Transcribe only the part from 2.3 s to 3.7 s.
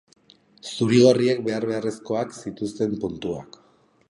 zituzten puntuak.